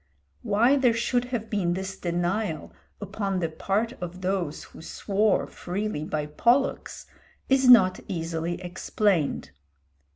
[0.41, 6.03] Why there should have been this denial upon the part of those who swore freely
[6.03, 7.05] by Pollux
[7.49, 9.51] is not easily explained.